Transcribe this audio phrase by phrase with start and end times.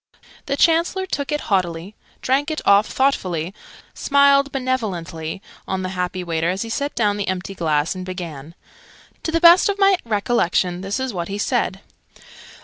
[0.47, 1.93] The Chancellor took it haughtily,
[2.23, 3.53] drank it off thoughtfully,
[3.93, 8.55] smiled benevolently on the happy waiter as he set down the empty glass, and began.
[9.21, 11.81] To the best of my recollection this is what he said.